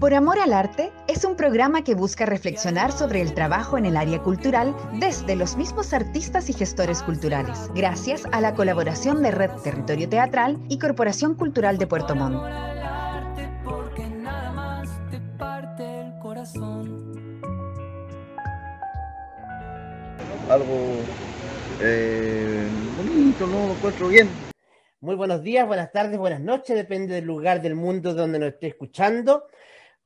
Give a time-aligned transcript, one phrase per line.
[0.00, 3.98] Por Amor al Arte es un programa que busca reflexionar sobre el trabajo en el
[3.98, 9.50] área cultural desde los mismos artistas y gestores culturales, gracias a la colaboración de Red
[9.62, 12.42] Territorio Teatral y Corporación Cultural de Puerto Montt.
[20.48, 21.04] Algo
[21.82, 23.66] eh, bonito, ¿no?
[23.66, 24.30] Lo encuentro bien.
[25.02, 28.68] Muy buenos días, buenas tardes, buenas noches, depende del lugar del mundo donde nos esté
[28.68, 29.44] escuchando.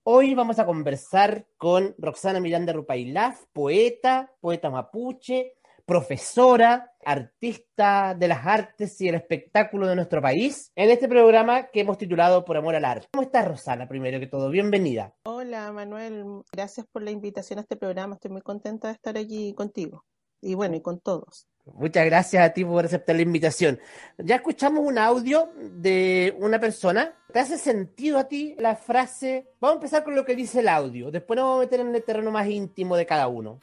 [0.07, 5.55] Hoy vamos a conversar con Roxana Miranda Rupailaf, poeta, poeta mapuche,
[5.87, 11.81] profesora, artista de las artes y el espectáculo de nuestro país, en este programa que
[11.81, 13.07] hemos titulado Por Amor al Arte.
[13.15, 14.51] ¿Cómo estás, Rosana, primero que todo?
[14.51, 15.15] Bienvenida.
[15.25, 16.43] Hola, Manuel.
[16.53, 18.17] Gracias por la invitación a este programa.
[18.17, 20.05] Estoy muy contenta de estar aquí contigo.
[20.45, 21.47] Y bueno, y con todos.
[21.73, 23.81] Muchas gracias a ti por aceptar la invitación.
[24.19, 27.15] Ya escuchamos un audio de una persona.
[27.33, 29.49] ¿Te hace sentido a ti la frase?
[29.61, 31.11] Vamos a empezar con lo que dice el audio.
[31.11, 33.61] Después nos vamos a meter en el terreno más íntimo de cada uno.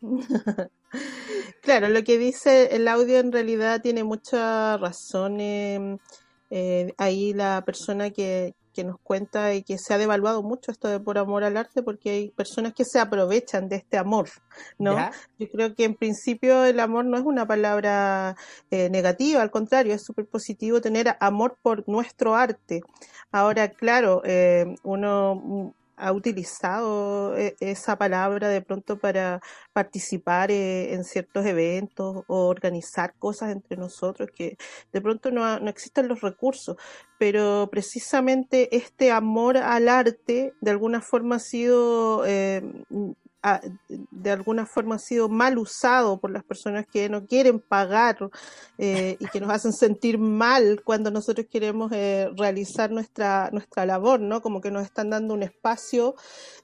[1.62, 5.40] claro, lo que dice el audio en realidad tiene mucha razón.
[5.40, 5.98] Eh,
[6.50, 10.88] eh, ahí la persona que, que nos cuenta y que se ha devaluado mucho esto
[10.88, 14.28] de por amor al arte porque hay personas que se aprovechan de este amor,
[14.78, 14.96] ¿no?
[15.38, 18.36] Yo creo que en principio el amor no es una palabra
[18.70, 22.80] eh, negativa, al contrario, es súper positivo tener amor por nuestro arte.
[23.30, 29.40] Ahora, claro, eh, uno ha utilizado eh, esa palabra de pronto para
[29.72, 34.56] participar eh, en ciertos eventos o organizar cosas entre nosotros que
[34.92, 36.76] de pronto no, no existen los recursos,
[37.18, 42.62] pero precisamente este amor al arte de alguna forma ha sido eh,
[43.88, 48.30] de alguna forma ha sido mal usado por las personas que no quieren pagar
[48.78, 54.20] eh, y que nos hacen sentir mal cuando nosotros queremos eh, realizar nuestra, nuestra labor,
[54.20, 54.42] ¿no?
[54.42, 56.14] Como que nos están dando un espacio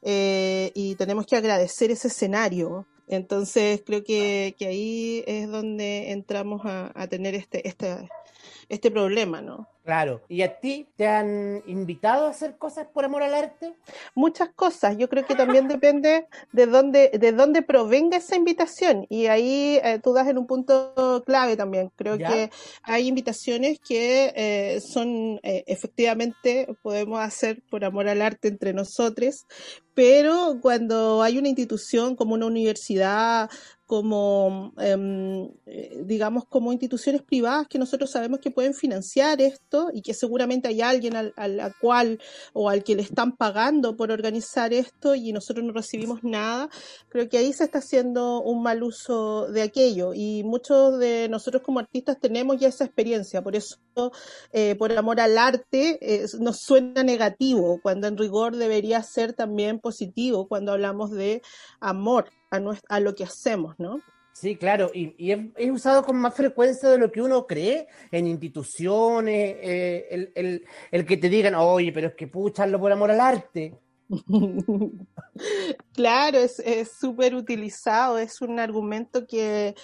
[0.02, 2.86] eh, y tenemos que agradecer ese escenario.
[3.08, 8.08] Entonces creo que, que ahí es donde entramos a, a tener este, este,
[8.68, 9.68] este problema, ¿no?
[9.88, 10.20] Claro.
[10.28, 13.72] ¿Y a ti te han invitado a hacer cosas por amor al arte?
[14.14, 14.98] Muchas cosas.
[14.98, 19.06] Yo creo que también depende de dónde, de dónde provenga esa invitación.
[19.08, 21.90] Y ahí eh, tú das en un punto clave también.
[21.96, 22.50] Creo que
[22.82, 29.46] hay invitaciones que eh, son eh, efectivamente podemos hacer por amor al arte entre nosotros,
[29.94, 33.48] pero cuando hay una institución como una universidad
[33.88, 40.02] como, em, eh, digamos, como instituciones privadas que nosotros sabemos que pueden financiar esto y
[40.02, 42.20] que seguramente hay alguien al, al, cual
[42.52, 46.68] o al que le están pagando por organizar esto y nosotros no recibimos nada,
[47.08, 50.12] creo que ahí se está haciendo un mal uso de aquello.
[50.12, 53.78] Y muchos de nosotros como artistas tenemos ya esa experiencia, por eso,
[54.52, 59.80] eh, por amor al arte, eh, nos suena negativo, cuando en rigor debería ser también
[59.80, 61.40] positivo cuando hablamos de
[61.80, 64.00] amor a, a lo que hacemos, ¿no?
[64.40, 69.56] Sí, claro, y, es, usado con más frecuencia de lo que uno cree en instituciones,
[69.60, 73.20] eh, el, el, el, que te digan, oye, pero es que pucharlo por amor al
[73.20, 73.76] arte.
[75.92, 76.62] claro, es
[76.98, 79.74] súper utilizado, es un argumento que,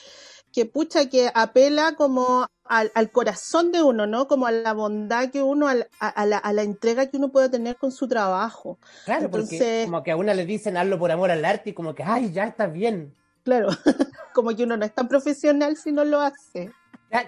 [0.52, 4.26] que pucha, que apela como al, al, corazón de uno, ¿no?
[4.26, 7.48] Como a la bondad que uno, a, a, la, a la, entrega que uno puede
[7.48, 8.78] tener con su trabajo.
[9.04, 11.72] Claro, Entonces, porque como que a uno le dicen hazlo por amor al arte y
[11.72, 13.14] como que, ay, ya está bien.
[13.42, 13.68] Claro,
[14.34, 16.70] como que uno no es tan profesional si no lo hace.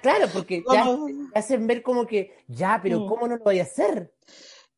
[0.03, 3.09] Claro, porque ya te hacen ver como que, ya, pero mm.
[3.09, 4.11] ¿cómo no lo voy a hacer?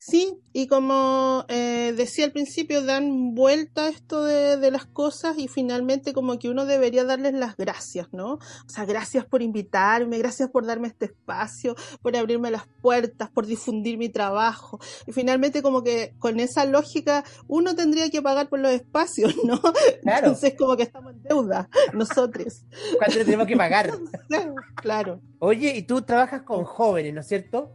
[0.08, 5.48] Sí, y como eh, decía al principio, dan vuelta esto de, de, las cosas y
[5.48, 8.34] finalmente como que uno debería darles las gracias, ¿no?
[8.36, 13.44] O sea, gracias por invitarme, gracias por darme este espacio, por abrirme las puertas, por
[13.44, 14.78] difundir mi trabajo.
[15.06, 19.60] Y finalmente como que con esa lógica uno tendría que pagar por los espacios, ¿no?
[19.60, 20.28] Claro.
[20.28, 22.64] Entonces como que estamos en deuda nosotros.
[22.96, 23.90] ¿Cuánto tenemos que pagar?
[24.76, 25.20] claro.
[25.38, 27.74] Oye, y tú trabajas con jóvenes, ¿no es cierto?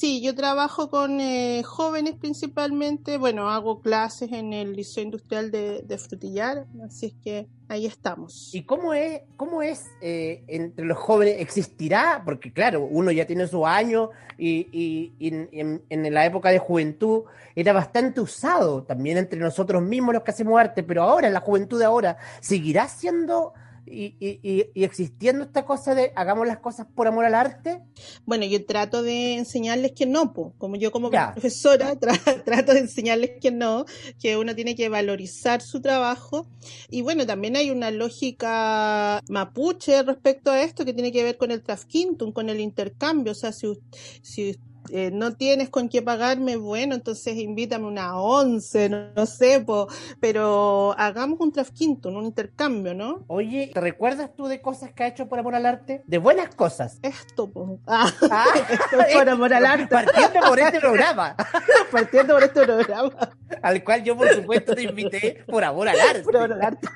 [0.00, 3.18] Sí, yo trabajo con eh, jóvenes principalmente.
[3.18, 8.54] Bueno, hago clases en el Liceo Industrial de, Frutillar, así es que ahí estamos.
[8.54, 11.36] ¿Y cómo es, cómo es eh, entre los jóvenes?
[11.40, 12.22] ¿Existirá?
[12.24, 14.08] Porque claro, uno ya tiene su año
[14.38, 17.24] y, y, en, en, la época de juventud
[17.54, 21.78] era bastante usado también entre nosotros mismos los que hacemos arte, pero ahora, la juventud
[21.78, 23.52] de ahora, ¿seguirá siendo
[23.86, 27.82] y, y, y, existiendo esta cosa de hagamos las cosas por amor al arte?
[28.24, 30.54] Bueno, yo trato de enseñarles que no, po.
[30.58, 31.32] como yo como ya.
[31.32, 33.84] profesora tra trato de enseñarles que no,
[34.20, 36.46] que uno tiene que valorizar su trabajo.
[36.88, 41.50] Y bueno, también hay una lógica mapuche respecto a esto que tiene que ver con
[41.50, 43.32] el trafquintum, con el intercambio.
[43.32, 43.78] O sea, si,
[44.22, 44.58] si
[44.92, 49.88] eh, no tienes con qué pagarme, bueno, entonces invítame una once, no, no sé, po,
[50.20, 53.24] pero hagamos un trasquinto, un intercambio, ¿no?
[53.28, 56.02] Oye, ¿te recuerdas tú de cosas que ha hecho por amor al arte?
[56.06, 56.98] De buenas cosas.
[57.02, 57.78] Esto, po.
[57.86, 59.86] Ah, Ah, esto es por amor al arte.
[59.88, 61.36] Partiendo por este programa,
[61.92, 63.30] Partiendo por este programa.
[63.62, 66.22] al cual yo por supuesto te invité por amor al arte.
[66.22, 66.88] Por amor al arte.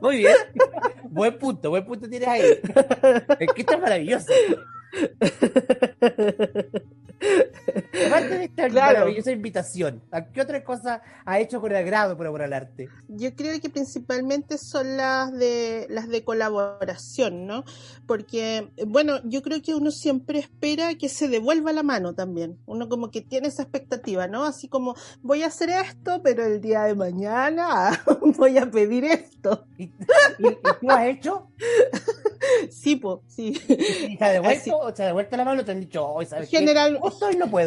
[0.00, 0.36] Muy bien.
[1.04, 2.42] Buen punto, buen punto tienes ahí.
[3.40, 4.32] Es que esto es maravilloso.
[4.90, 5.60] 呵呵呵
[6.00, 7.69] 呵呵呵呵
[8.06, 8.98] Aparte de esta Claro.
[9.00, 12.88] maravillosa invitación, ¿a qué otra cosa ha hecho con agrado por amor al arte?
[13.08, 17.64] Yo creo que principalmente son las de las de colaboración, ¿no?
[18.06, 22.58] Porque, bueno, yo creo que uno siempre espera que se devuelva la mano también.
[22.66, 24.44] Uno como que tiene esa expectativa, ¿no?
[24.44, 28.02] Así como voy a hacer esto, pero el día de mañana
[28.38, 29.66] voy a pedir esto.
[29.78, 29.90] ¿Y, y-
[30.48, 31.48] y tú has hecho?
[32.70, 33.52] Sí, po, sí.
[34.08, 35.64] ¿Y te ha devuelto Así- o te ha devuelto la mano?
[35.64, 36.58] Te han dicho, hoy sabes qué?
[36.58, 37.59] General, Justo hoy no puedo.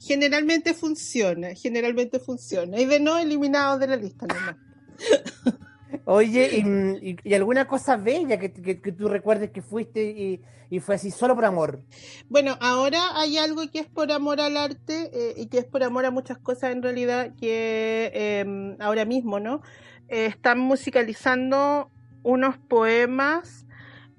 [0.00, 2.78] Generalmente funciona, generalmente funciona.
[2.80, 4.56] Y de no eliminados de la lista nomás.
[6.04, 6.50] Oye,
[7.02, 10.40] y, y- y alguna cosa bella que, que- que tú recuerdes que fuiste y,
[10.70, 11.82] y fue así solo por amor.
[12.28, 15.82] Bueno, ahora hay algo que es por amor al arte eh, y que es por
[15.82, 19.62] amor a muchas cosas en realidad que eh, ahora mismo, ¿no?
[20.08, 21.90] Eh, están musicalizando
[22.22, 23.66] unos poemas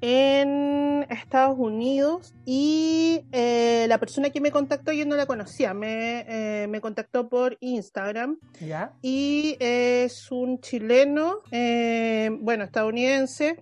[0.01, 6.25] en Estados Unidos y eh, la persona que me contactó yo no la conocía, me,
[6.28, 8.94] eh, me contactó por Instagram ¿Ya?
[9.01, 13.57] y es un chileno, eh, bueno, estadounidense,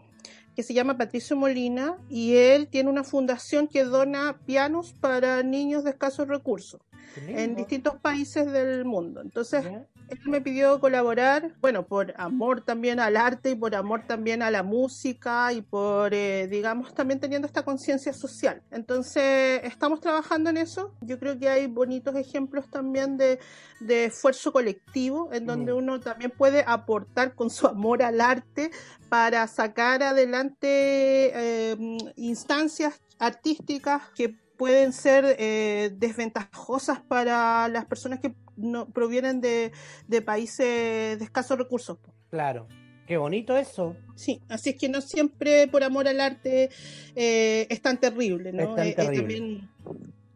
[0.56, 5.84] que se llama Patricio Molina y él tiene una fundación que dona pianos para niños
[5.84, 6.82] de escasos recursos.
[7.16, 9.22] En distintos países del mundo.
[9.22, 14.42] Entonces, él me pidió colaborar, bueno, por amor también al arte y por amor también
[14.42, 18.62] a la música y por, eh, digamos, también teniendo esta conciencia social.
[18.72, 20.94] Entonces, estamos trabajando en eso.
[21.02, 23.40] Yo creo que hay bonitos ejemplos también de,
[23.80, 25.78] de esfuerzo colectivo, en donde Mm.
[25.78, 28.72] uno también puede aportar con su amor al arte
[29.10, 31.78] para sacar adelante eh,
[32.16, 39.72] instancias artísticas que pueden ser eh, desventajosas para las personas que no provienen de,
[40.08, 41.98] de países de escasos recursos.
[42.30, 42.68] Claro.
[43.06, 43.96] Qué bonito eso.
[44.16, 46.70] Sí, así es que no siempre por amor al arte
[47.16, 48.64] eh, es tan terrible, ¿no?
[48.64, 49.70] Es tan Eh, eh, también,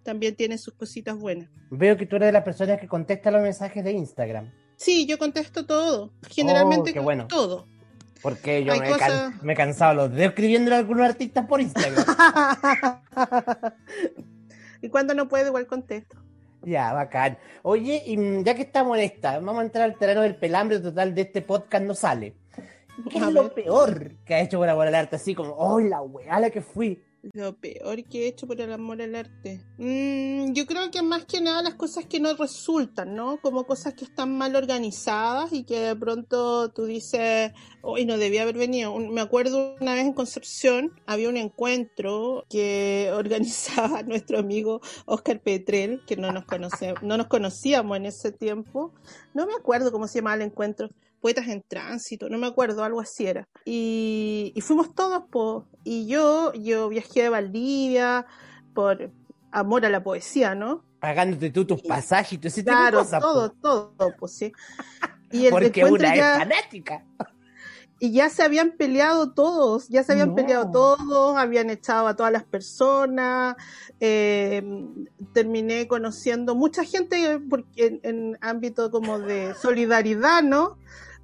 [0.04, 1.50] también tiene sus cositas buenas.
[1.70, 4.50] Veo que tú eres de las personas que contesta los mensajes de Instagram.
[4.78, 7.28] Sí, yo contesto todo, generalmente Oh, bueno.
[7.28, 7.68] todo.
[8.22, 11.60] Porque yo me, he can- me he cansado los dedos escribiendo a algunos artistas por
[11.62, 12.06] Instagram.
[14.82, 16.18] y cuando no puedo, igual contesto.
[16.64, 17.38] ya, bacán.
[17.64, 20.80] Oye, y mm, ya que estamos en esta, vamos a entrar al terreno del pelambre
[20.80, 22.36] total de este podcast no sale.
[23.10, 25.16] ¿Qué A es lo peor que ha hecho por amor al arte?
[25.16, 27.04] Así como, oh, la weá la que fui.
[27.34, 29.64] Lo peor que he hecho por el amor al arte.
[29.78, 33.40] Mm, yo creo que más que nada las cosas que no resultan, ¿no?
[33.42, 37.52] Como cosas que están mal organizadas y que de pronto tú dices,
[37.84, 38.98] hoy no debía haber venido.
[38.98, 46.02] Me acuerdo una vez en Concepción, había un encuentro que organizaba nuestro amigo Oscar Petrel,
[46.08, 48.94] que no nos, conoce, no nos conocíamos en ese tiempo.
[49.36, 50.90] No me acuerdo cómo se llamaba el encuentro.
[51.22, 53.48] Poetas en Tránsito, no me acuerdo, algo así era.
[53.64, 55.68] Y, y fuimos todos, po.
[55.84, 58.26] Y yo, yo viajé de Valdivia
[58.74, 59.12] por
[59.52, 60.84] amor a la poesía, ¿no?
[61.00, 63.22] Pagándote tú tus pasajes y todo ese tipo de Claro, cosas.
[63.22, 63.28] po.
[63.34, 64.52] todo, todo, pues sí.
[65.32, 67.06] Y el Porque una ya- es fanática.
[68.00, 70.36] y ya se habían peleado todos, ya se habían No.
[70.36, 73.56] peleado todos, habían echado a todas las personas,
[74.02, 74.62] eh,
[75.34, 80.78] terminé conociendo mucha gente porque en, en ámbito como de solidaridad, ¿no?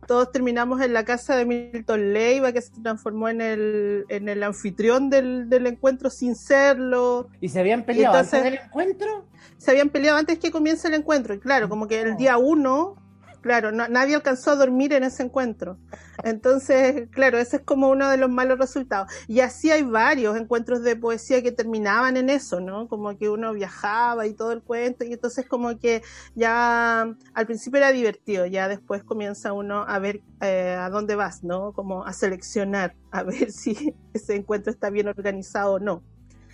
[0.06, 4.44] Todos terminamos en la casa de Milton Leiva, que se transformó en el, en el
[4.44, 7.30] anfitrión del, del encuentro sin serlo.
[7.42, 9.26] ¿Y se habían peleado entonces- antes del encuentro?
[9.58, 12.96] Se habían peleado antes que comience el encuentro, y claro, como que el día uno,
[13.42, 15.78] claro, nadie alcanzó a dormir en ese encuentro.
[16.24, 19.12] Entonces, claro, ese es como uno de los malos resultados.
[19.28, 22.88] Y así hay varios encuentros de poesía que terminaban en eso, ¿no?
[22.88, 26.02] Como que uno viajaba y todo el cuento, y entonces como que
[26.36, 31.44] ya al principio era divertido, ya después comienza uno a ver eh, a dónde vas,
[31.44, 31.74] ¿no?
[31.74, 36.04] Como a seleccionar, a ver si ese encuentro está bien organizado o no.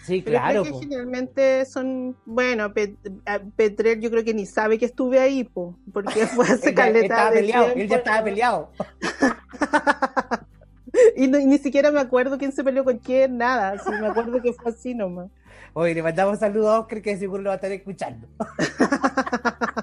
[0.03, 0.62] Sí, Pero claro.
[0.63, 5.19] creo que generalmente son, bueno, Pet- a Petrel yo creo que ni sabe que estuve
[5.19, 8.72] ahí, po, porque fue hace Él caleta estaba de peleado, él ya estaba peleado.
[11.15, 14.07] y, no- y ni siquiera me acuerdo quién se peleó con quién, nada, así, me
[14.07, 15.29] acuerdo que fue así nomás.
[15.74, 18.27] Oye, le mandamos saludos a Oscar que seguro lo va a estar escuchando.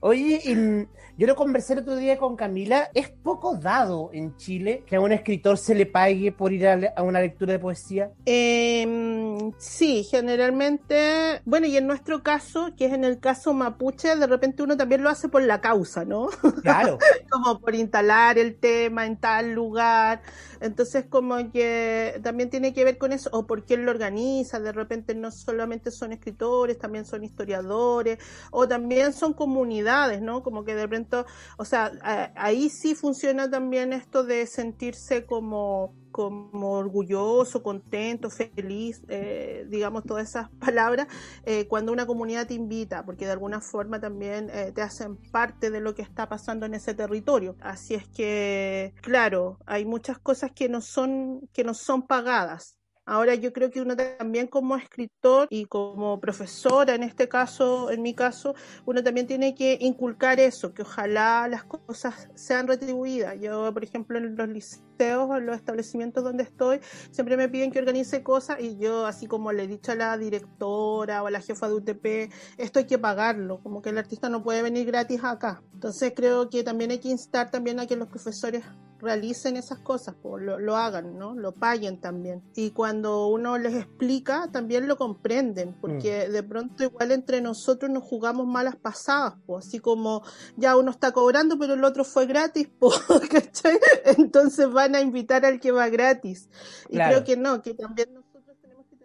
[0.00, 0.86] Oye, y,
[1.18, 5.00] yo lo conversé el otro día con Camila, es poco dado en Chile que a
[5.00, 8.10] un escritor se le pague por ir a, una lectura de poesía.
[8.26, 14.26] Eh, sí, generalmente, bueno, y en nuestro caso, que es en el caso mapuche, de
[14.26, 16.28] repente uno también lo hace por la causa, ¿no?
[16.62, 16.98] Claro.
[17.30, 20.20] como por instalar el tema en tal lugar.
[20.60, 24.72] Entonces, como que también tiene que ver con eso, o por quién lo organiza, de
[24.72, 28.18] repente no solamente son escritores, también son historiadores,
[28.50, 30.42] o también son comunidades, ¿no?
[30.42, 31.24] Como que de repente,
[31.58, 31.92] o sea,
[32.36, 40.30] ahí sí funciona también esto de sentirse como como orgulloso, contento, feliz, eh, digamos todas
[40.30, 41.08] esas palabras,
[41.44, 45.70] eh, cuando una comunidad te invita, porque de alguna forma también eh, te hacen parte
[45.70, 47.54] de lo que está pasando en ese territorio.
[47.60, 52.78] Así es que, claro, hay muchas cosas que no son, que no son pagadas.
[53.08, 58.02] Ahora yo creo que uno también como escritor y como profesora, en este caso, en
[58.02, 63.38] mi caso, uno también tiene que inculcar eso, que ojalá las cosas sean retribuidas.
[63.40, 66.80] Yo, por ejemplo, en los liceos, en los establecimientos donde estoy,
[67.12, 70.18] siempre me piden que organice cosas y yo, así como le he dicho a la
[70.18, 74.28] directora o a la jefa de UTP, esto hay que pagarlo, como que el artista
[74.28, 75.62] no puede venir gratis acá.
[75.74, 78.64] Entonces creo que también hay que instar también a que los profesores
[79.00, 81.34] realicen esas cosas, lo, lo, hagan, ¿no?
[81.34, 82.42] Lo paguen también.
[82.54, 86.32] Y cuando uno les explica, también lo comprenden, porque mm.
[86.32, 90.22] de pronto igual entre nosotros nos jugamos malas pasadas, pues así como
[90.56, 93.00] ya uno está cobrando, pero el otro fue gratis, pues,
[94.18, 96.48] Entonces van a invitar al que va gratis.
[96.88, 98.08] Y creo que no, que también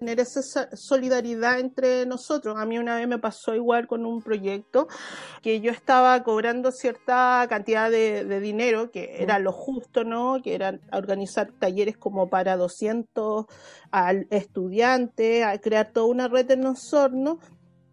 [0.02, 0.42] tener esa
[0.76, 2.58] solidaridad entre nosotros.
[2.58, 4.88] A mí una vez me pasó igual con un proyecto
[5.44, 10.42] que yo estaba cobrando cierta cantidad de, dinero, que era lo justo, ¿no?
[10.42, 13.46] Que era organizar talleres como para 200
[13.92, 17.38] al estudiante, a crear toda una red en Osorno.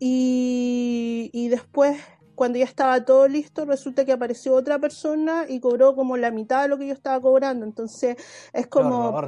[0.00, 1.98] Y, y después
[2.38, 6.62] cuando ya estaba todo listo, resulta que apareció otra persona y cobró como la mitad
[6.62, 7.66] de lo que yo estaba cobrando.
[7.66, 8.16] Entonces,
[8.52, 9.20] es como,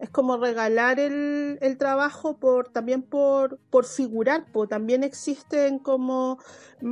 [0.00, 6.40] es como regalar el, el, trabajo por también por, por figurar, pues también existen como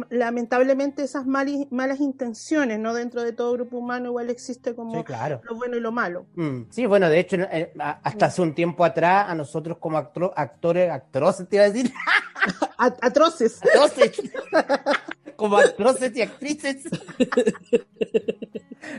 [0.09, 2.95] lamentablemente esas malas intenciones, ¿no?
[2.95, 6.27] Dentro de todo grupo humano igual existe como lo bueno y lo malo.
[6.37, 7.73] Mm, sí, bueno, de hecho, eh,
[8.05, 11.93] hasta hace un tiempo atrás, a nosotros como actores, actores, te iba a decir.
[12.79, 13.61] atroces.
[13.65, 14.23] Atroces.
[15.37, 16.85] como actores y actrices.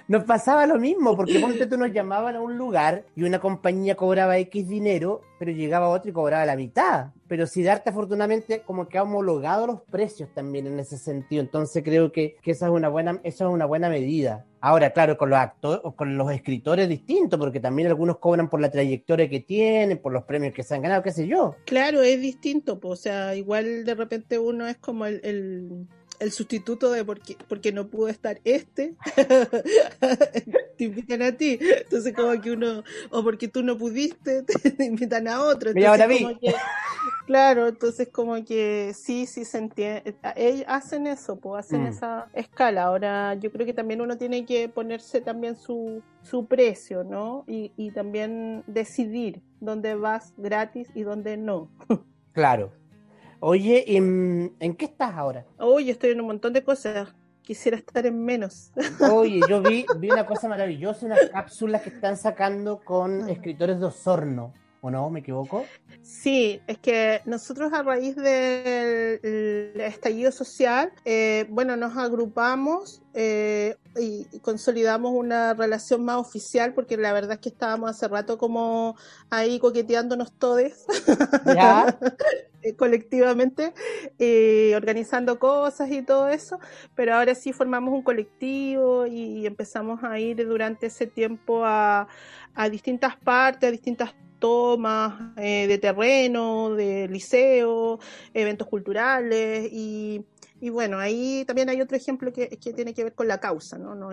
[0.07, 3.95] nos pasaba lo mismo, porque ponte tú nos llamaban a un lugar y una compañía
[3.95, 7.07] cobraba X dinero, pero llegaba otro y cobraba la mitad.
[7.27, 11.41] Pero si darte afortunadamente como que ha homologado los precios también en ese sentido.
[11.41, 14.45] Entonces creo que, esa es una buena, eso es una buena medida.
[14.61, 18.71] Ahora, claro, con los actores, con los escritores distinto, porque también algunos cobran por la
[18.71, 21.55] trayectoria que tienen, por los premios que se han ganado, qué sé yo.
[21.65, 25.87] Claro, es distinto, pues, o sea, igual de repente uno es como el el
[26.31, 28.95] sustituto de porque, porque no pudo estar este,
[30.77, 31.60] te invitan a ti.
[31.62, 34.43] Entonces como que uno, o porque tú no pudiste,
[34.77, 35.72] te invitan a otro.
[35.72, 36.55] Entonces,
[37.25, 40.15] claro, entonces como que sí, sí se entiende.
[40.36, 41.88] Ellos hacen eso, pues hacen mm.
[41.88, 42.84] esa escala.
[42.84, 47.43] Ahora yo creo que también uno tiene que ponerse también su, su precio, ¿no?
[47.48, 51.69] Y, y también decidir dónde vas gratis y dónde no.
[52.36, 52.74] Claro.
[53.47, 55.45] Oye, ¿en, ¿en qué estás ahora?
[55.59, 57.13] Oye, estoy en un montón de cosas.
[57.43, 58.71] Quisiera estar en menos.
[59.13, 63.85] Oye, yo vi, vi una cosa maravillosa, unas cápsulas que están sacando con escritores de
[63.85, 64.51] Osorno.
[64.85, 65.09] ¿O no?
[65.09, 65.65] ¿Me equivoco?
[66.03, 74.27] Sí, es que nosotros a raíz del estallido social, eh, bueno, nos agrupamos eh, y,
[74.41, 78.95] consolidamos una relación más oficial, porque la verdad es que estábamos hace rato como
[79.31, 80.61] ahí coqueteándonos todos,
[82.61, 83.73] eh, colectivamente,
[84.75, 86.59] organizando cosas y todo eso,
[86.93, 92.07] pero ahora sí formamos un colectivo y empezamos a ir durante ese tiempo a,
[92.53, 94.13] a distintas partes, a distintas
[94.45, 97.99] tomas eh, de terreno, de liceo,
[98.31, 100.23] eventos culturales y,
[100.61, 103.79] y, bueno, ahí también hay otro ejemplo que, que tiene que ver con la causa,
[103.79, 103.95] ¿no?
[103.95, 104.09] no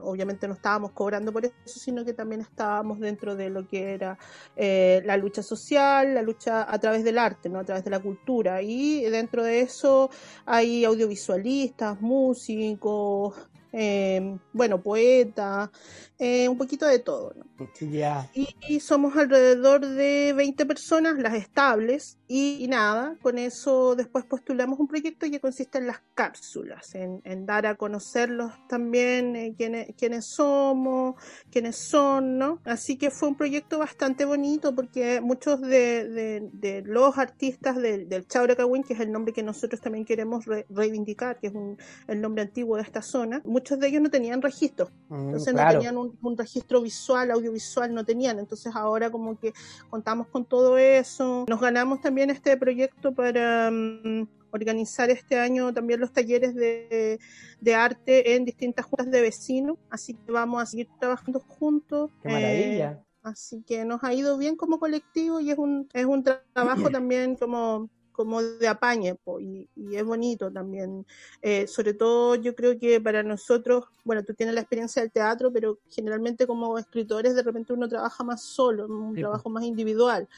[0.00, 4.18] obviamente no estábamos cobrando por eso, sino que también estábamos dentro de lo que era
[4.54, 7.58] eh, la lucha social, la lucha a través del arte, ¿no?
[7.58, 10.10] A través de la cultura y dentro de eso
[10.44, 13.34] hay audiovisualistas, músicos,
[13.72, 15.70] eh, bueno, poeta,
[16.18, 17.32] eh, un poquito de todo.
[17.36, 17.44] ¿no?
[17.80, 18.30] Ya.
[18.34, 24.24] Y, y somos alrededor de 20 personas, las estables, y, y nada, con eso después
[24.24, 29.54] postulamos un proyecto que consiste en las cápsulas, en, en dar a conocerlos también eh,
[29.56, 31.14] quiénes, quiénes somos,
[31.50, 32.60] quiénes son, ¿no?
[32.64, 38.08] Así que fue un proyecto bastante bonito porque muchos de, de- de los artistas del,
[38.08, 41.76] del Chauracawin, que es el nombre que nosotros también queremos re- reivindicar, que es un-
[42.06, 44.90] el nombre antiguo de esta zona, muchos de ellos no tenían registro.
[45.08, 48.38] Mm, Entonces no tenían un, un registro visual, audiovisual, no tenían.
[48.38, 49.52] Entonces ahora como que
[49.88, 51.44] contamos con todo eso.
[51.48, 57.18] Nos ganamos también este proyecto para mm, organizar este año también los talleres de,
[57.60, 59.78] de arte en distintas juntas de vecinos.
[59.90, 62.10] Así que vamos a seguir trabajando juntos.
[62.22, 63.04] Qué Eh, maravilla.
[63.22, 66.88] Así que nos ha ido bien como colectivo y es un, es un tra- trabajo
[66.90, 67.90] también como,
[68.24, 71.06] como de apañe po, y, y es bonito también.
[71.42, 75.50] Eh, sobre todo yo creo que para nosotros, bueno, tú tienes la experiencia del teatro,
[75.52, 80.28] pero generalmente como escritores de repente uno trabaja más solo, un Sí, trabajo más individual.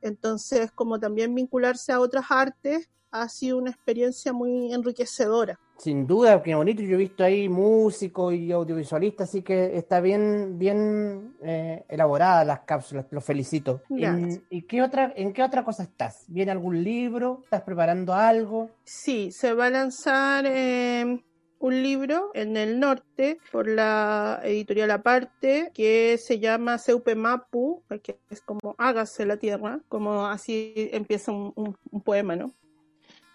[0.00, 5.58] Entonces, como también vincularse a otras artes ha sido una experiencia muy enriquecedora.
[5.78, 6.82] Sin duda, qué bonito.
[6.82, 12.60] Yo he visto ahí músicos y audiovisualistas, así que está bien, bien eh, elaborada las
[12.60, 13.06] cápsulas.
[13.10, 13.82] Los felicito.
[13.90, 14.36] Gracias.
[14.36, 16.24] ¿En, ¿y qué otra, en qué otra cosa estás?
[16.28, 17.40] ¿Viene algún libro?
[17.44, 18.70] ¿Estás preparando algo?
[18.84, 21.22] Sí, se va a lanzar eh,
[21.58, 28.18] un libro en el norte por la editorial aparte que se llama Seupe Mapu, que
[28.30, 32.50] es como Hágase la tierra, como así empieza un, un- un poema, ¿no?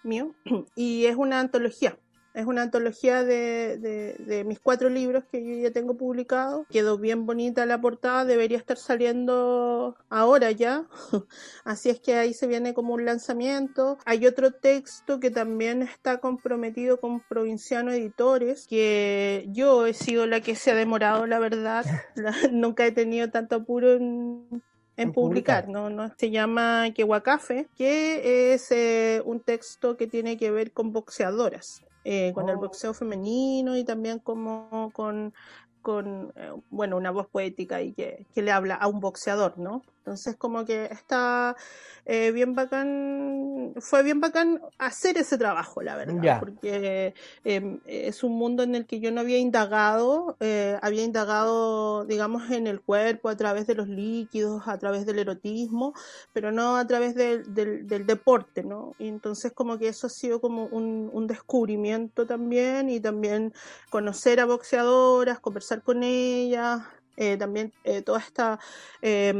[0.02, 0.34] Mío.
[0.74, 1.96] Y es una antología.
[2.34, 6.66] Es una antología de, de- de mis cuatro libros que yo ya tengo publicados.
[6.70, 10.86] Quedó bien bonita la portada, debería estar saliendo ahora ya.
[11.64, 13.98] Así es que ahí se viene como un lanzamiento.
[14.04, 20.40] Hay otro texto que también está comprometido con Provinciano Editores, que yo he sido la
[20.40, 21.84] que se ha demorado, la verdad.
[22.16, 24.62] La- nunca he tenido tanto apuro en,
[24.96, 25.68] en publicar.
[25.68, 25.90] ¿no?
[25.90, 26.10] ¿no?
[26.16, 32.32] Se llama Quehuacafe, que es eh, un texto que tiene que ver con boxeadoras, eh,
[32.34, 32.58] con el Oh.
[32.58, 35.32] boxeo femenino y también como con
[35.82, 39.82] con eh, bueno una voz poética y que, que le habla a un boxeador, ¿no?
[40.02, 41.54] Entonces como que está
[42.06, 48.32] eh, bien bacán, fue bien bacán hacer ese trabajo, la verdad, porque eh, es un
[48.32, 53.28] mundo en el que yo no había indagado, eh, había indagado, digamos, en el cuerpo
[53.28, 55.94] a través de los líquidos, a través del erotismo,
[56.32, 58.96] pero no a través del, del, del deporte, ¿no?
[58.98, 63.54] Y entonces como que eso ha sido como un, un descubrimiento también y también
[63.88, 66.82] conocer a boxeadoras, conversar con ellas,
[67.16, 68.58] eh, también eh, toda esta
[69.02, 69.34] eh,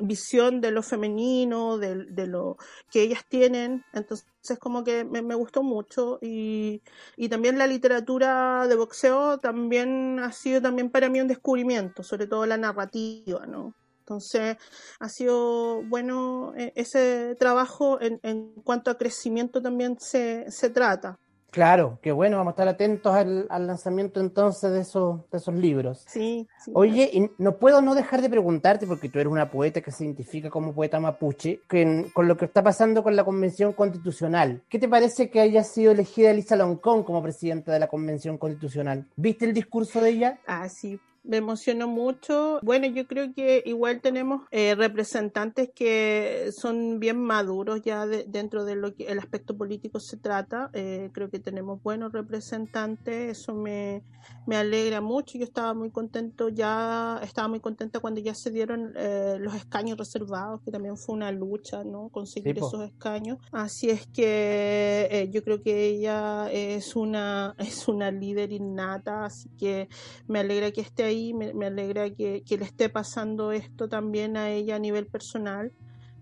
[0.00, 2.56] visión de lo femenino, de, lo
[2.90, 3.84] que ellas tienen.
[3.92, 4.26] Entonces,
[4.58, 6.82] como que me, gustó mucho y,
[7.16, 12.26] y también la literatura de boxeo también ha sido también para mí un descubrimiento, sobre
[12.26, 13.74] todo la narrativa, ¿no?
[14.00, 14.58] Entonces,
[15.00, 21.18] ha sido bueno eh, ese trabajo en, en cuanto a crecimiento también se, se trata.
[21.54, 25.54] Claro, qué bueno, vamos a estar atentos al, al lanzamiento entonces de esos, de esos
[25.54, 26.04] libros.
[26.08, 26.72] Sí, sí.
[26.74, 30.04] Oye, y no puedo no dejar de preguntarte, porque tú eres una poeta que se
[30.04, 34.80] identifica como poeta mapuche, que con lo que está pasando con la Convención Constitucional, ¿qué
[34.80, 39.06] te parece que haya sido elegida Elisa Loncón como presidenta de la Convención Constitucional?
[39.14, 40.40] ¿Viste el discurso de ella?
[40.48, 42.60] Ah, sí, me emocionó mucho.
[42.62, 48.64] Bueno, yo creo que igual tenemos eh, representantes que son bien maduros ya de- dentro
[48.64, 50.70] de lo que el aspecto político se trata.
[50.74, 54.04] Eh, creo que tenemos buenos representantes, eso me,
[54.46, 55.38] me alegra mucho.
[55.38, 59.96] Yo estaba muy contento ya, estaba muy contenta cuando ya se dieron eh, los escaños
[59.96, 62.10] reservados, que también fue una lucha, ¿no?
[62.10, 63.38] Conseguir esos escaños.
[63.50, 69.48] Así es que eh, yo creo que ella es una, es una líder innata, así
[69.58, 69.88] que
[70.26, 74.50] me alegra que esté ahí, me, me alegra que, le esté pasando esto también a
[74.50, 75.72] ella a nivel personal.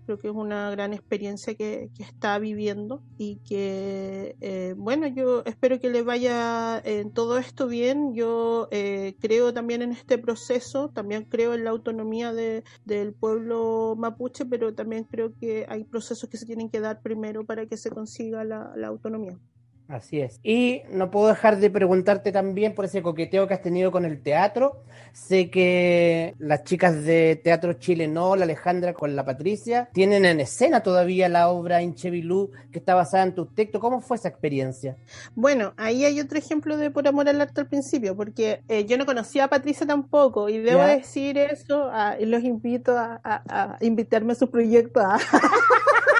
[0.05, 5.79] Creo que es una gran experiencia que, está viviendo y que, eh, bueno, yo espero
[5.79, 8.13] que le vaya en todo esto bien.
[8.13, 13.95] Yo eh, creo también en este proceso, también creo en la autonomía de, del pueblo
[13.97, 17.77] mapuche, pero también creo que hay procesos que se tienen que dar primero para que
[17.77, 19.39] se consiga la autonomía.
[19.89, 20.39] Así es.
[20.43, 24.21] Y no puedo dejar de preguntarte también por ese coqueteo que has tenido con el
[24.21, 24.81] teatro.
[25.11, 30.39] Sé que las chicas de Teatro Chile No, la Alejandra con la Patricia, tienen en
[30.39, 33.79] escena todavía la obra Inchevilú que está basada en tu texto.
[33.79, 34.95] ¿Cómo fue esa experiencia?
[35.35, 38.97] Bueno, ahí hay otro ejemplo de por amor al arte al principio, porque eh, yo
[38.97, 40.87] no conocía a Patricia tampoco y debo Ya.
[40.95, 45.19] decir eso ah, y los invito a, a- a invitarme a su proyecto ah,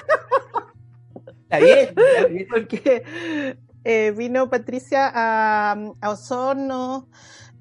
[1.58, 2.46] Está bien, está bien.
[2.50, 7.08] porque eh, vino Patricia a, a Osorno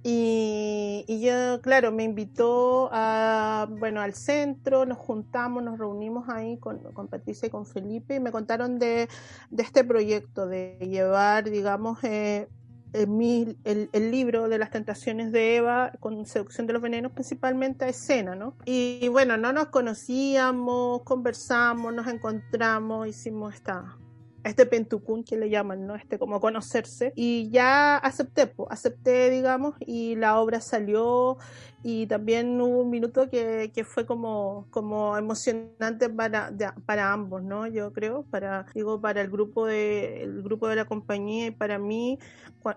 [0.06, 6.58] y, y, yo, claro, me invitó a, bueno, al centro, nos juntamos, nos reunimos ahí
[6.58, 9.08] con, con Patricia y con Felipe y me contaron de,
[9.50, 12.50] de este proyecto, de llevar, digamos, eh,
[12.94, 18.36] el, libro de las tentaciones de Eva con seducción de los venenos principalmente a escena,
[18.36, 18.56] ¿no?
[18.66, 23.98] Y, bueno, no nos conocíamos, conversamos, nos encontramos, hicimos esta,
[24.44, 25.96] este pentucún que le llaman, ¿no?
[25.96, 27.14] Este como conocerse.
[27.16, 31.38] Y ya acepté, pues, acepté, digamos, y la obra salió
[31.82, 37.44] y también hubo un minuto que, que fue como, como emocionante para, de, para ambos,
[37.44, 37.68] ¿no?
[37.68, 41.80] Yo creo, para, digo, para el grupo de, el grupo de la compañía y para
[41.80, 42.20] mí,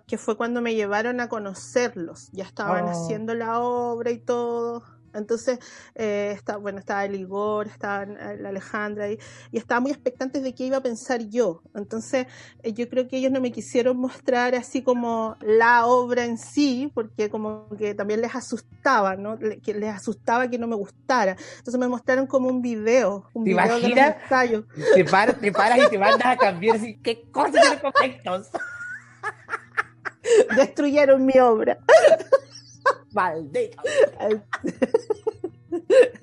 [0.06, 2.30] que fue cuando me llevaron a conocerlos.
[2.32, 2.90] Ya estaban oh.
[2.90, 4.82] haciendo la obra y todo
[5.16, 5.58] entonces,
[5.94, 9.18] eh, está, bueno, estaba el Igor, estaba eh, la Alejandra y,
[9.50, 11.62] y, estaba muy expectantes de qué iba a pensar yo.
[11.74, 12.26] Entonces,
[12.62, 16.90] eh, yo creo que ellos no me quisieron mostrar así como la obra en sí,
[16.94, 19.38] porque como que también les asustaba, ¿no?
[19.38, 21.36] Que les asustaba que no me gustara.
[21.58, 24.16] Entonces me mostraron como un video, un ¿Te video imaginas?
[24.30, 27.80] de los te, par, te paras y te mandas a cambiar así, ¿qué cosas de
[27.80, 28.50] conflictos?
[30.56, 31.78] Destruyeron mi obra.
[33.16, 33.82] Maldito.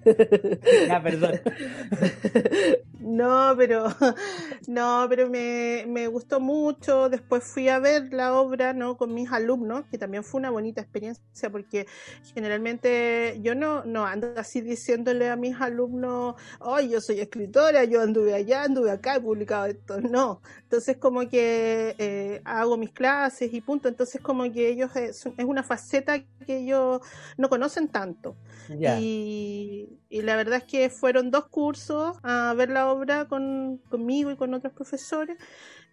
[0.87, 1.41] ya, perdón.
[3.03, 3.85] No, pero
[4.67, 7.09] no, pero me, me, gustó mucho.
[7.09, 8.97] Después fui a ver la obra, ¿no?
[8.97, 11.85] Con mis alumnos, que también fue una bonita experiencia, porque
[12.33, 18.01] generalmente yo no, no ando así diciéndole a mis alumnos, oh, yo soy escritora, yo
[18.01, 19.99] anduve allá, anduve acá, he publicado esto.
[19.99, 20.41] No.
[20.63, 23.89] Entonces como que eh, hago mis clases y punto.
[23.89, 27.01] Entonces como que ellos es, es una faceta que ellos
[27.37, 28.35] no conocen tanto.
[28.69, 28.99] Yeah.
[28.99, 32.92] Y, y, la verdad es que fueron dos cursos a ver la obra
[33.27, 35.37] con, conmigo y con otros profesores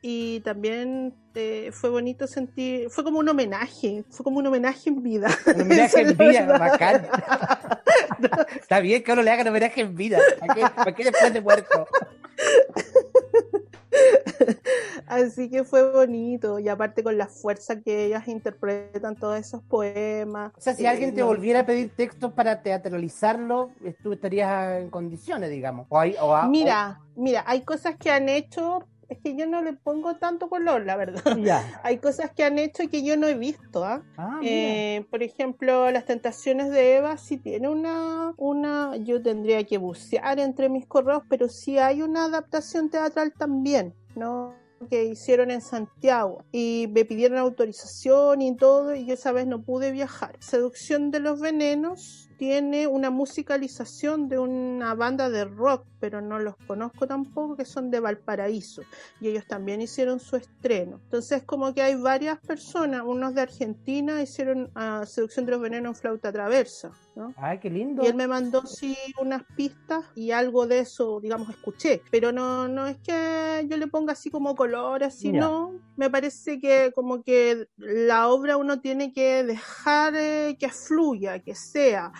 [0.02, 5.02] y también eh, fue bonito sentir, fue como un homenaje, fue como un homenaje en
[5.02, 5.28] vida.
[5.46, 7.06] Un homenaje en vida, bacán.
[8.60, 11.32] Está bien que uno le haga un homenaje en vida, ¿para qué, ¿para qué después
[11.32, 11.86] de muerto?
[15.06, 20.52] Así que fue bonito y aparte con la fuerza que ellas interpretan todos esos poemas.
[20.56, 21.26] O sea, si eh, alguien te no.
[21.26, 25.86] volviera a pedir textos para teatralizarlo, tú estarías en condiciones, digamos.
[25.90, 27.20] O hay, o, mira, o...
[27.20, 30.96] mira, hay cosas que han hecho es que yo no le pongo tanto color, la
[30.96, 31.22] verdad.
[31.40, 31.80] Yeah.
[31.84, 33.84] Hay cosas que han hecho que yo no he visto.
[33.84, 34.00] ¿eh?
[34.16, 39.78] Ah, eh, por ejemplo, las tentaciones de Eva sí tiene una, una, yo tendría que
[39.78, 44.54] bucear entre mis correos, pero sí hay una adaptación teatral también, ¿no?
[44.88, 49.62] que hicieron en Santiago y me pidieron autorización y todo y yo esa vez no
[49.62, 50.36] pude viajar.
[50.40, 56.56] Seducción de los venenos tiene una musicalización de una banda de rock, pero no los
[56.66, 58.80] conozco tampoco, que son de Valparaíso.
[59.20, 61.00] Y ellos también hicieron su estreno.
[61.04, 65.90] Entonces, como que hay varias personas, unos de Argentina hicieron uh, Seducción de los Venenos
[65.90, 66.92] en flauta traversa.
[67.14, 67.34] ¿no?
[67.36, 68.02] Ay, qué lindo.
[68.02, 72.00] Y él me mandó sí unas pistas y algo de eso, digamos, escuché.
[72.10, 75.40] Pero no, no es que yo le ponga así como color, así, yeah.
[75.42, 75.74] no.
[76.00, 81.54] Me parece que como que la obra uno tiene que dejar eh, que fluya, que
[81.54, 82.10] sea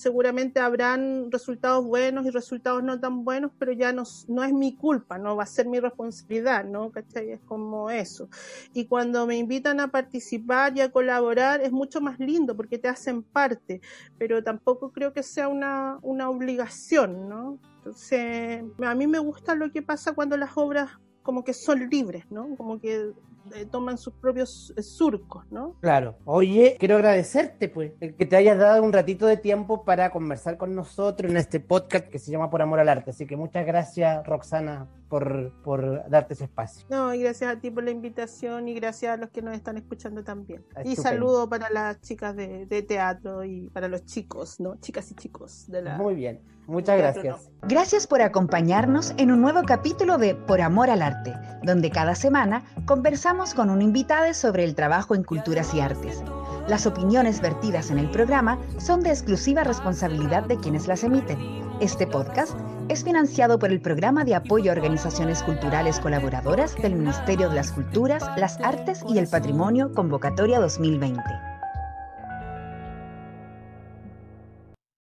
[0.00, 4.74] seguramente habrán resultados buenos y resultados no tan buenos, pero ya no, no es mi
[4.74, 6.90] culpa, no va a ser mi responsabilidad, ¿no?
[6.90, 7.30] ¿Cachai?
[7.32, 8.28] Es como eso.
[8.72, 12.88] Y cuando me invitan a participar y a colaborar es mucho más lindo porque te
[12.88, 13.80] hacen parte,
[14.18, 17.58] pero tampoco creo que sea una, una obligación, ¿no?
[17.76, 20.90] Entonces, a mí me gusta lo que pasa cuando las obras
[21.22, 22.56] como que son libres, ¿no?
[22.56, 23.12] Como que
[23.54, 25.76] eh, toman sus propios eh, surcos, ¿no?
[25.80, 26.16] Claro.
[26.24, 30.74] Oye, quiero agradecerte, pues, que te hayas dado un ratito de tiempo para conversar con
[30.74, 33.10] nosotros en este podcast que se llama Por Amor al Arte.
[33.10, 36.86] Así que muchas gracias, Roxana, por, por darte ese espacio.
[36.90, 39.76] No, y gracias a ti por la invitación y gracias a los que nos están
[39.76, 40.60] escuchando también.
[40.68, 40.90] Estupendo.
[40.90, 44.76] Y saludo para las chicas de, de, teatro y para los chicos, ¿no?
[44.76, 45.96] Chicas y chicos de la...
[45.96, 46.40] Muy bien.
[46.70, 47.50] Muchas gracias.
[47.62, 52.62] Gracias por acompañarnos en un nuevo capítulo de Por Amor al Arte, donde cada semana
[52.86, 56.22] conversamos con un invitado sobre el trabajo en culturas y artes.
[56.68, 61.40] Las opiniones vertidas en el programa son de exclusiva responsabilidad de quienes las emiten.
[61.80, 62.56] Este podcast
[62.88, 67.72] es financiado por el Programa de Apoyo a Organizaciones Culturales Colaboradoras del Ministerio de las
[67.72, 71.49] Culturas, las Artes y el Patrimonio Convocatoria 2020.